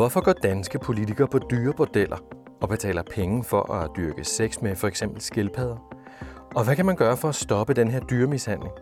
[0.00, 2.16] Hvorfor går danske politikere på dyre bordeller
[2.60, 5.76] og betaler penge for at dyrke sex med for eksempel skildpadder?
[6.54, 8.72] Og hvad kan man gøre for at stoppe den her dyremishandling?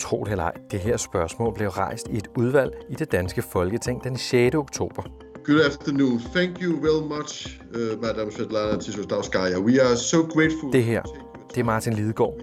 [0.00, 3.42] Tro det eller ej, det her spørgsmål blev rejst i et udvalg i det danske
[3.42, 4.54] Folketing den 6.
[4.54, 5.02] oktober.
[5.44, 6.20] Good afternoon.
[6.34, 9.58] Thank you very much, uh, Madam Svetlana Tisosdavskaya.
[9.60, 10.72] We are so grateful.
[10.72, 11.02] Det her,
[11.48, 12.34] det er Martin Lidegaard.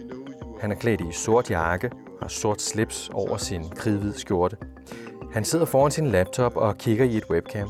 [0.61, 1.91] Han er klædt i sort jakke,
[2.21, 4.57] har sort slips over sin kridhvide skjorte.
[5.33, 7.69] Han sidder foran sin laptop og kigger i et webcam.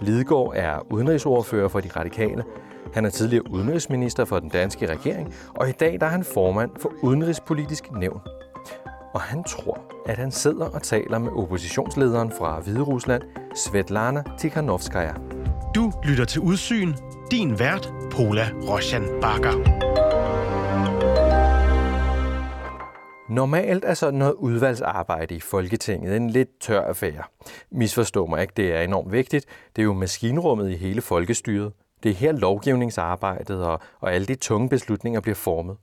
[0.00, 2.44] Lidegaard er udenrigsordfører for de radikale.
[2.94, 6.70] Han er tidligere udenrigsminister for den danske regering, og i dag der er han formand
[6.80, 8.20] for Udenrigspolitisk Nævn.
[9.14, 13.22] Og han tror, at han sidder og taler med oppositionslederen fra Hvide Rusland,
[13.54, 15.12] Svetlana Tikhanovskaya.
[15.74, 16.94] Du lytter til Udsyn.
[17.30, 19.85] Din vært, Pola Roshan Bakker.
[23.28, 27.22] Normalt er sådan noget udvalgsarbejde i Folketinget en lidt tør affære.
[27.70, 29.46] Misforstå mig ikke, det er enormt vigtigt.
[29.76, 31.72] Det er jo maskinrummet i hele folkestyret.
[32.02, 35.76] Det er her lovgivningsarbejdet og, og alle de tunge beslutninger bliver formet.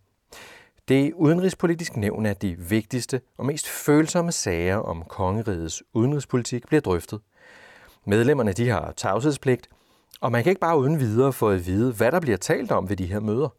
[0.87, 7.19] Det udenrigspolitiske nævn er de vigtigste og mest følsomme sager om kongerigets udenrigspolitik bliver drøftet.
[8.05, 9.67] Medlemmerne de har tavshedspligt,
[10.21, 12.89] og man kan ikke bare uden videre få at vide, hvad der bliver talt om
[12.89, 13.49] ved de her møder.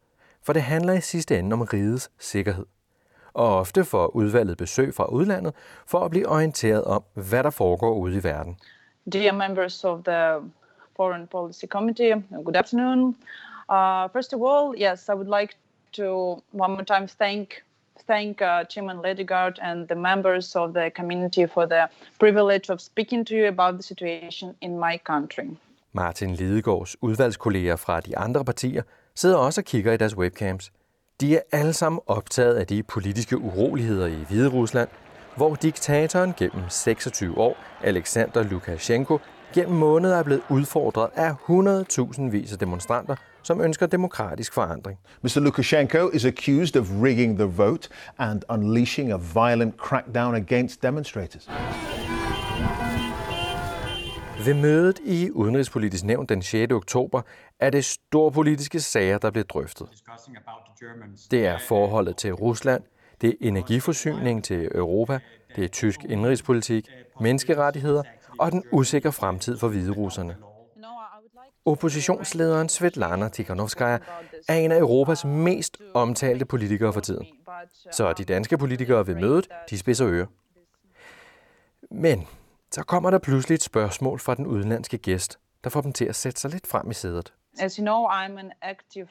[0.43, 2.65] For det handler i sidste ende om rigets sikkerhed
[3.35, 5.53] og ofte får udvalget besøg fra udlandet
[5.87, 8.57] for at blive orienteret om, hvad der foregår ude i verden.
[9.13, 10.51] Dear members of the
[10.95, 13.15] Foreign Policy Committee, good afternoon.
[13.69, 15.53] Uh, first of all, yes, I would like
[15.91, 16.03] to
[16.53, 17.47] one more time thank
[18.07, 21.87] thank uh, Chairman Ledegaard and the members of the community for the
[22.19, 25.57] privilege of speaking to you about the situation in my country.
[25.91, 28.83] Martin Lidegaards udvalgskolleger fra de andre partier
[29.15, 30.71] sidder også og kigger i deres webcams.
[31.21, 34.89] De er alle sammen optaget af de politiske uroligheder i Hvide Rusland,
[35.35, 39.19] hvor diktatoren gennem 26 år, Alexander Lukashenko,
[39.53, 44.99] gennem måneder er blevet udfordret af 100.000 vis af demonstranter, som ønsker demokratisk forandring.
[45.21, 45.39] Mr.
[45.39, 51.49] Lukashenko is accused of rigging the vote and unleashing a violent crackdown against demonstrators.
[54.43, 56.73] Ved mødet i Udenrigspolitisk Nævn den 6.
[56.73, 57.21] oktober
[57.59, 59.87] er det storpolitiske sager, der bliver drøftet.
[61.31, 62.83] Det er forholdet til Rusland,
[63.21, 65.19] det er energiforsyning til Europa,
[65.55, 66.87] det er tysk indrigspolitik,
[67.21, 68.03] menneskerettigheder
[68.39, 70.35] og den usikre fremtid for hviderusserne.
[71.65, 73.97] Oppositionslederen Svetlana Tikhanovskaya
[74.47, 77.25] er en af Europas mest omtalte politikere for tiden.
[77.91, 80.25] Så de danske politikere ved mødet, de spidser ører.
[81.91, 82.27] Men
[82.75, 86.15] så kommer der pludselig et spørgsmål fra den udenlandske gæst, der får dem til at
[86.15, 87.33] sætte sig lidt frem i sædet.
[87.59, 89.07] As you know, I'm an active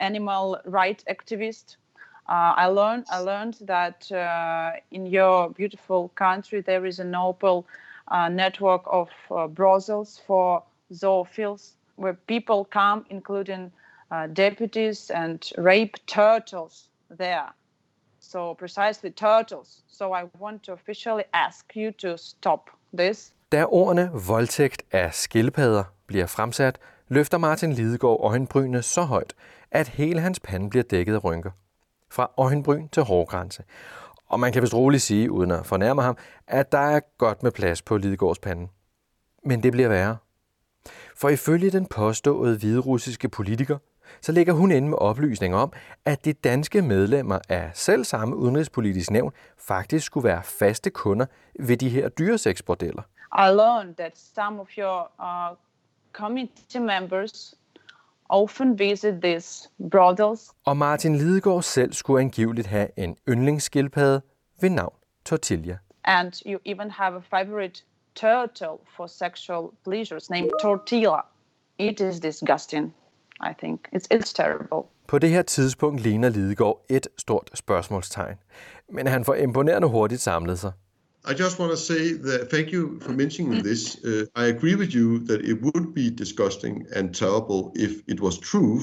[0.00, 1.78] animal rights activist.
[2.28, 7.58] Uh, I learned I learned that uh, in your beautiful country there is a noble
[8.14, 11.62] uh, network of uh, brothels for zoophiles,
[11.96, 13.72] where people come, including
[14.10, 16.88] uh, deputies, and rape turtles
[17.18, 17.48] there.
[18.20, 19.82] So precisely turtles.
[19.88, 23.34] So I want to officially ask you to stop this.
[23.52, 26.78] Da ordene voldtægt af skildpadder bliver fremsat,
[27.08, 29.34] løfter Martin Lidegaard øjenbrynene så højt,
[29.70, 31.50] at hele hans pande bliver dækket af rynker.
[32.10, 33.62] Fra øjenbryn til hårgrænse.
[34.26, 36.16] Og man kan vist roligt sige, uden at fornærme ham,
[36.46, 38.68] at der er godt med plads på Lidegaards pande.
[39.44, 40.16] Men det bliver værre.
[41.16, 43.78] For ifølge den påståede hviderussiske politiker,
[44.20, 45.72] så ligger hun inde med oplysninger om,
[46.04, 51.26] at de danske medlemmer af selv samme udenrigspolitisk nævn faktisk skulle være faste kunder
[51.58, 53.02] ved de her dyresexbordeller.
[53.32, 55.56] I learned that some of your uh,
[56.12, 57.54] committee members
[58.28, 60.50] often visit these brothels.
[60.64, 64.22] Og Martin Lidegaard selv skulle angiveligt have en yndlingsskildpadde
[64.60, 64.94] ved navn
[65.24, 65.78] Tortilla.
[66.04, 67.82] And you even have a favorite
[68.14, 71.20] turtle for sexual pleasures named Tortilla.
[71.78, 72.94] It is disgusting,
[73.40, 73.80] I think.
[73.94, 74.88] It's, it's terrible.
[75.06, 78.36] På det her tidspunkt ligner Lidegaard et stort spørgsmålstegn.
[78.92, 80.72] Men han får imponerende hurtigt samlet sig.
[81.30, 83.96] I just want to say that thank you for mentioning this.
[84.04, 88.38] Uh, I agree with you that it would be disgusting and terrible if it was
[88.38, 88.80] true.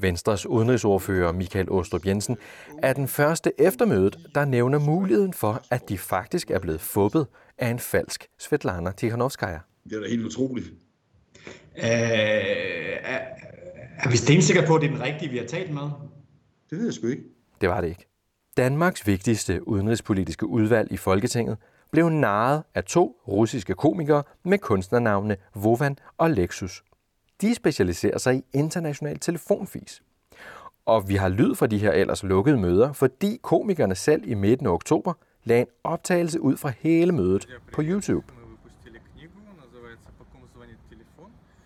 [0.00, 2.36] Venstres udenrigsordfører Michael Åstrup Jensen
[2.82, 7.26] er den første eftermødet, der nævner muligheden for, at de faktisk er blevet fubbet
[7.58, 9.58] af en falsk Svetlana Tikhanovskaya.
[9.84, 10.66] Det er da helt utroligt.
[11.76, 11.84] Øh,
[13.98, 15.82] er, vi stensikre på, at det er den rigtige, vi har talt med?
[16.70, 17.22] Det ved jeg sgu ikke.
[17.60, 18.06] Det var det ikke.
[18.56, 21.56] Danmarks vigtigste udenrigspolitiske udvalg i Folketinget
[21.90, 26.82] blev narret af to russiske komikere med kunstnernavnene Vovan og Lexus.
[27.40, 30.02] De specialiserer sig i international telefonfis.
[30.86, 34.66] Og vi har lyd fra de her ellers lukkede møder, fordi komikerne selv i midten
[34.66, 35.12] af oktober
[35.44, 38.26] lagde en optagelse ud fra hele mødet på YouTube.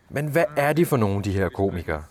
[0.09, 2.03] Men hvad er de for nogle, de her komikere?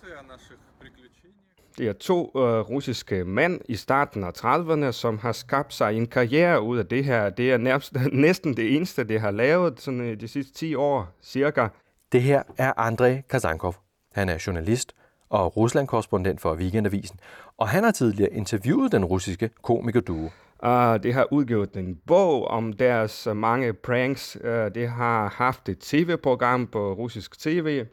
[1.78, 6.08] Det er to øh, russiske mænd i starten af 30'erne, som har skabt sig en
[6.08, 7.30] karriere ud af det her.
[7.30, 11.08] Det er nærmest, næsten det eneste, det har lavet sådan, øh, de sidste 10 år,
[11.22, 11.68] cirka.
[12.12, 13.76] Det her er Andrei Kazankov.
[14.14, 14.96] Han er journalist
[15.30, 17.20] og Rusland-korrespondent for Weekendavisen,
[17.58, 20.30] og han har tidligere interviewet den russiske komikerduo.
[20.66, 24.38] Uh, det har udgivet en bog om deres uh, mange pranks.
[24.44, 27.86] Uh, det har haft et tv-program på russisk tv.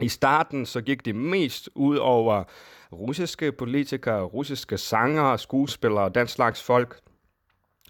[0.00, 2.44] I starten så gik det mest ud over
[2.92, 7.00] russiske politikere, russiske sanger, skuespillere og den slags folk.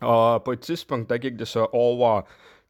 [0.00, 2.22] Og på et tidspunkt, der gik det så over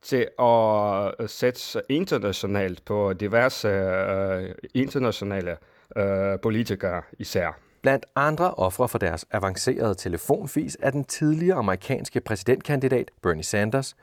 [0.03, 5.57] til at sætte internationalt på diverse øh, internationale
[5.97, 7.59] øh, politikere især.
[7.83, 13.97] Blandt andre ofre for deres avancerede telefonfis er den tidligere amerikanske præsidentkandidat Bernie Sanders,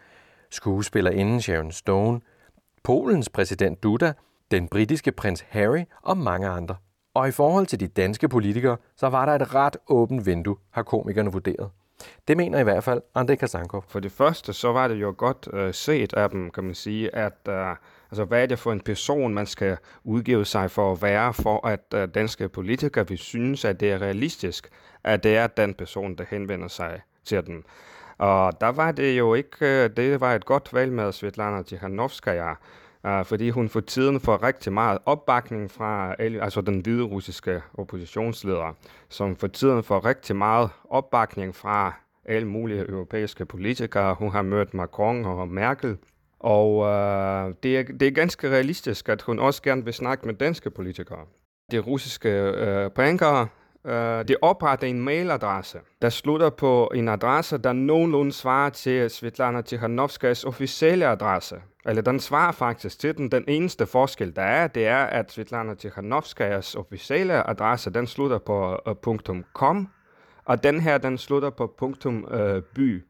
[0.49, 2.21] skuespillerinden Sharon Stone,
[2.83, 4.13] Polens præsident Duda,
[4.51, 6.75] den britiske prins Harry og mange andre.
[7.13, 10.83] Og i forhold til de danske politikere, så var der et ret åbent vindue, har
[10.83, 11.69] komikerne vurderet.
[12.27, 13.83] Det mener i hvert fald André Kazankov.
[13.87, 17.15] For det første, så var det jo godt øh, set af dem, kan man sige,
[17.15, 17.75] at øh,
[18.11, 21.67] altså, hvad er det for en person, man skal udgive sig for at være, for
[21.67, 24.69] at øh, danske politikere vil synes, at det er realistisk,
[25.03, 27.63] at det er den person, der henvender sig til dem.
[28.17, 32.53] Og der var det jo ikke, øh, det var et godt valg med Svetlana Tikhanovskaya,
[33.07, 38.75] uh, fordi hun for tiden får rigtig meget opbakning fra altså den hvide russiske oppositionsleder,
[39.09, 41.93] som for tiden får rigtig meget opbakning fra
[42.25, 44.15] alle mulige europæiske politikere.
[44.15, 45.97] Hun har mødt Macron og Merkel,
[46.39, 50.33] og øh, det, er, det er ganske realistisk, at hun også gerne vil snakke med
[50.33, 51.25] danske politikere.
[51.71, 53.47] De russiske øh, prankere
[53.85, 53.91] Uh,
[54.27, 60.43] det opretter en mailadresse, der slutter på en adresse, der nogenlunde svarer til Svetlana Tikhanovskas
[60.43, 61.55] officielle adresse.
[61.85, 63.31] Eller den svarer faktisk til den.
[63.31, 68.79] Den eneste forskel, der er, det er, at Svetlana Tikhanovskas officielle adresse, den slutter på
[69.07, 69.17] uh,
[69.53, 69.87] .com,
[70.45, 71.93] og den her, den slutter på uh,
[72.75, 73.03] .by,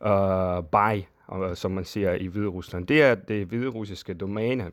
[0.00, 2.86] uh, by, uh, som man siger i Hvide Rusland.
[2.86, 4.70] Det er det hvide russiske domæne.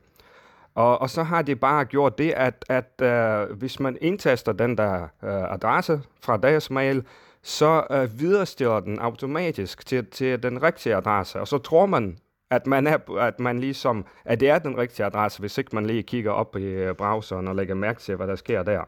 [0.78, 3.02] Og, og så har de bare gjort det, at, at
[3.50, 7.04] uh, hvis man indtaster den der uh, adresse fra deres mail,
[7.42, 11.40] så øh, uh, viderestiller den automatisk til, til den rigtige adresse.
[11.40, 12.18] Og så tror man,
[12.50, 15.86] at man, er, at man ligesom, at det er den rigtige adresse, hvis ikke man
[15.86, 18.82] lige kigger op i browseren og lægger mærke til, hvad der sker der.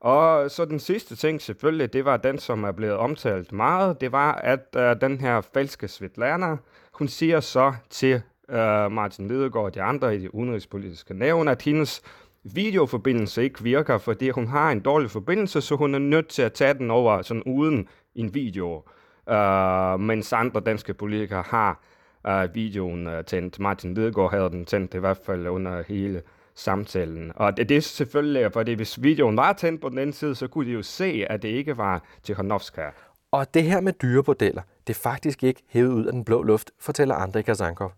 [0.00, 4.12] Og så den sidste ting selvfølgelig, det var den, som er blevet omtalt meget, det
[4.12, 6.56] var, at uh, den her falske Svetlana,
[6.92, 8.22] hun siger så til
[8.52, 12.02] øh, Martin Lidegaard og de andre i det udenrigspolitiske nævn, at hendes
[12.44, 16.52] videoforbindelse ikke virker, fordi hun har en dårlig forbindelse, så hun er nødt til at
[16.52, 18.82] tage den over sådan uden en video,
[19.28, 21.80] øh, mens andre danske politikere har
[22.26, 23.60] øh, videoen øh, tændt.
[23.60, 26.22] Martin Lidegaard havde den tændt i hvert fald under hele
[26.54, 27.32] samtalen.
[27.34, 30.48] Og det, det er selvfølgelig, fordi hvis videoen var tændt på den anden side, så
[30.48, 32.90] kunne de jo se, at det ikke var Tikhanovskaya.
[33.30, 36.70] Og det her med dyrebordeller, det er faktisk ikke hævet ud af den blå luft,
[36.80, 37.92] fortæller Andrei Kazankov.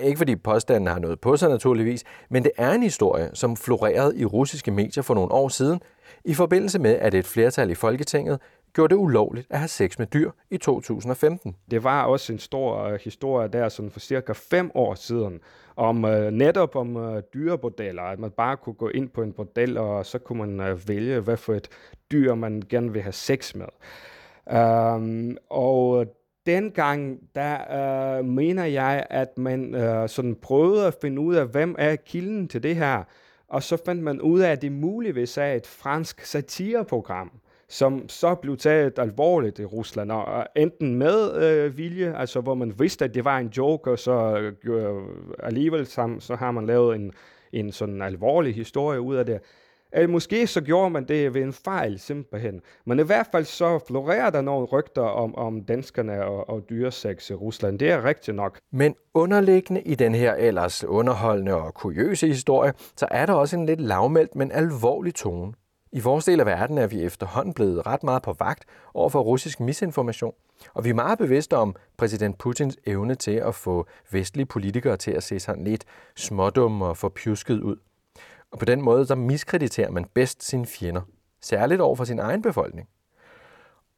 [0.00, 4.18] Ikke fordi påstanden har noget på sig naturligvis, men det er en historie, som florerede
[4.18, 5.80] i russiske medier for nogle år siden,
[6.24, 8.40] i forbindelse med, at et flertal i Folketinget
[8.72, 11.56] gjorde det ulovligt at have sex med dyr i 2015.
[11.70, 15.40] Det var også en stor uh, historie der sådan for cirka fem år siden,
[15.76, 19.78] om uh, netop om uh, dyrebordeller, at man bare kunne gå ind på en bordel,
[19.78, 21.68] og så kunne man uh, vælge, hvad for et
[22.12, 23.66] dyr man gerne vil have sex med.
[24.60, 26.06] Um, og
[26.48, 31.74] dengang, der øh, mener jeg, at man øh, sådan prøvede at finde ud af, hvem
[31.78, 33.02] er kilden til det her.
[33.48, 37.30] Og så fandt man ud af, at det muligvis er et fransk satireprogram,
[37.68, 42.74] som så blev taget alvorligt i Rusland, og enten med øh, vilje, altså hvor man
[42.78, 45.02] vidste, at det var en joke, og så øh,
[45.42, 47.12] alligevel sammen, så har man lavet en,
[47.52, 49.40] en sådan alvorlig historie ud af det.
[49.92, 52.60] Eller måske så gjorde man det ved en fejl simpelthen.
[52.86, 57.30] Men i hvert fald så florerer der nogle rygter om, om danskerne og, og dyreseks
[57.30, 57.78] i Rusland.
[57.78, 58.58] Det er rigtigt nok.
[58.72, 63.66] Men underliggende i den her ellers underholdende og kuriøse historie, så er der også en
[63.66, 65.52] lidt lavmældt, men alvorlig tone.
[65.92, 68.64] I vores del af verden er vi efterhånden blevet ret meget på vagt
[68.94, 70.32] over for russisk misinformation.
[70.74, 75.10] Og vi er meget bevidste om præsident Putins evne til at få vestlige politikere til
[75.10, 75.84] at se sådan lidt
[76.16, 77.76] smådumme og forpjusket ud.
[78.52, 81.02] Og på den måde så miskrediterer man bedst sine fjender,
[81.40, 82.88] særligt over for sin egen befolkning.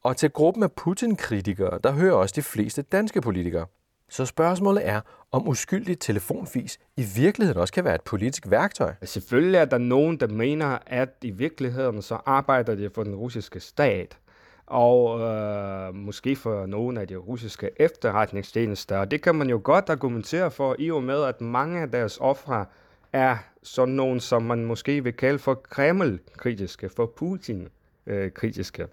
[0.03, 3.65] Og til gruppen af Putin-kritikere, der hører også de fleste danske politikere.
[4.09, 8.93] Så spørgsmålet er, om uskyldig telefonfis i virkeligheden også kan være et politisk værktøj.
[9.03, 13.59] Selvfølgelig er der nogen, der mener, at i virkeligheden så arbejder de for den russiske
[13.59, 14.17] stat
[14.65, 18.97] og øh, måske for nogle af de russiske efterretningstjenester.
[18.97, 22.17] Og det kan man jo godt argumentere for, i og med, at mange af deres
[22.21, 22.65] ofre
[23.13, 28.87] er sådan nogen, som man måske vil kalde for Kreml-kritiske, for Putin-kritiske.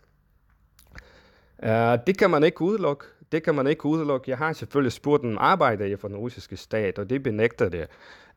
[1.62, 1.68] Uh,
[2.06, 3.04] det kan man ikke udelukke.
[3.32, 4.30] Det kan man ikke udelukke.
[4.30, 7.86] Jeg har selvfølgelig spurgt en arbejder for den russiske stat, og det benægter det.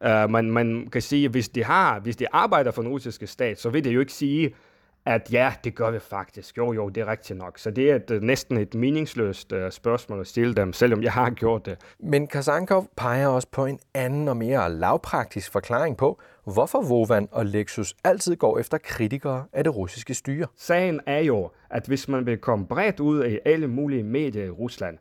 [0.06, 3.28] Uh, man, man kan sige, at hvis de, har, hvis de arbejder for den russiske
[3.28, 4.56] stat, så vil det jo ikke sige,
[5.06, 6.58] at ja, det gør vi faktisk.
[6.58, 7.58] Jo, jo, det er rigtigt nok.
[7.58, 11.12] Så det er et, øh, næsten et meningsløst uh, spørgsmål at stille dem, selvom jeg
[11.12, 11.78] har gjort det.
[12.00, 17.46] Men Kazankov peger også på en anden og mere lavpraktisk forklaring på, hvorfor Vovan og
[17.46, 20.48] Lexus altid går efter kritikere af det russiske styre.
[20.58, 24.50] Sagen er jo, at hvis man vil komme bredt ud i alle mulige medier i
[24.50, 24.98] Rusland,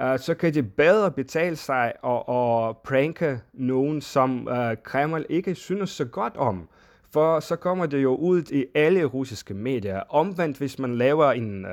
[0.00, 5.54] uh, så kan det bedre betale sig at, at pranke nogen, som uh, Kreml ikke
[5.54, 6.68] synes så godt om
[7.12, 10.00] for så kommer det jo ud i alle russiske medier.
[10.08, 11.70] Omvendt, hvis man laver en uh,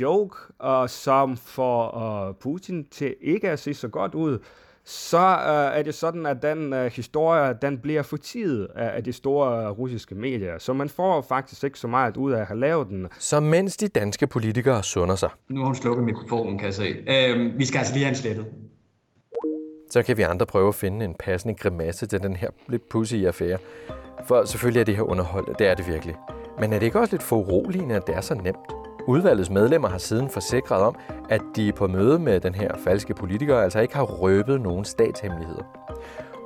[0.00, 4.38] joke, uh, som får uh, Putin til ikke at se så godt ud,
[4.84, 9.12] så uh, er det sådan, at den uh, historie, den bliver fortidet af, af de
[9.12, 10.58] store uh, russiske medier.
[10.58, 13.08] Så man får faktisk ikke så meget ud af at have lavet den.
[13.18, 15.30] Så mens de danske politikere sunder sig.
[15.48, 16.90] Nu har hun slukket mikrofonen, kan jeg se.
[16.90, 18.46] Uh, vi skal altså lige have en slettet.
[19.90, 23.14] Så kan vi andre prøve at finde en passende grimasse til den her lidt pussy
[23.14, 23.58] affære.
[24.24, 26.16] For selvfølgelig er det her underhold, det er det virkelig.
[26.60, 28.72] Men er det ikke også lidt foruroligende, at det er så nemt?
[29.06, 30.96] Udvalgets medlemmer har siden forsikret om,
[31.28, 35.62] at de på møde med den her falske politiker altså ikke har røbet nogen statshemmeligheder.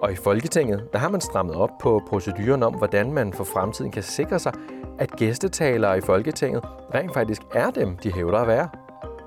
[0.02, 3.90] Og i Folketinget, der har man strammet op på proceduren om, hvordan man for fremtiden
[3.90, 4.52] kan sikre sig,
[4.98, 8.68] at gæstetalere i Folketinget rent faktisk er dem, de hævder at være.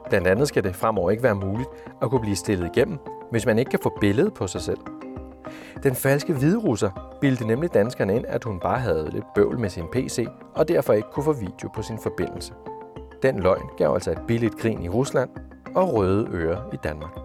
[0.10, 1.70] Blandt andet skal det fremover ikke være muligt
[2.02, 3.00] at kunne blive stillet igennem,
[3.32, 4.80] hvis man ikke kan få billedet på sig selv.
[5.84, 9.86] Den falske hvidrusser bildte nemlig danskerne ind, at hun bare havde lidt bøvl med sin
[9.92, 12.54] PC, og derfor ikke kunne få video på sin forbindelse.
[13.22, 15.30] Den løgn gav altså et billigt grin i Rusland
[15.76, 17.25] og røde ører i Danmark.